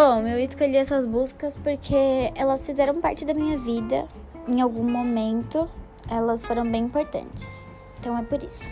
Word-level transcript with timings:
Bom, 0.00 0.24
eu 0.28 0.38
escolhi 0.38 0.76
essas 0.76 1.04
buscas 1.04 1.56
porque 1.56 2.30
elas 2.36 2.64
fizeram 2.64 3.00
parte 3.00 3.24
da 3.24 3.34
minha 3.34 3.58
vida 3.58 4.06
em 4.46 4.60
algum 4.60 4.84
momento. 4.84 5.68
Elas 6.08 6.44
foram 6.44 6.62
bem 6.70 6.84
importantes. 6.84 7.66
Então 7.98 8.16
é 8.16 8.22
por 8.22 8.40
isso. 8.40 8.70